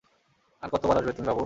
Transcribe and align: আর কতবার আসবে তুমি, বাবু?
আর 0.63 0.69
কতবার 0.69 0.95
আসবে 0.97 1.11
তুমি, 1.13 1.27
বাবু? 1.27 1.39